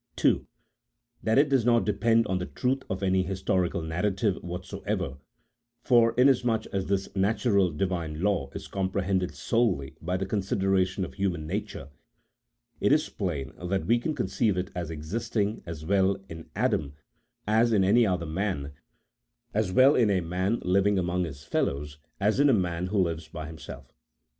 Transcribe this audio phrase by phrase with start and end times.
[0.25, 0.47] II.
[1.21, 5.17] That it does not depend on the truth of any historical narrative whatsoever,
[5.83, 11.45] for inasmuch as this natural Divine law is comprehended solely by the consideration of human
[11.45, 11.89] nature,
[12.79, 16.95] it is plain that we can conceive it as existing as well in Adam
[17.47, 18.71] as in any other man,
[19.53, 23.27] as well in a man living among his fellows, as in a man who lives
[23.27, 23.93] by himself.